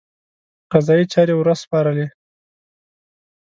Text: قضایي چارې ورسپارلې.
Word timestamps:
قضایي 0.71 1.05
چارې 1.13 1.33
ورسپارلې. 1.37 2.07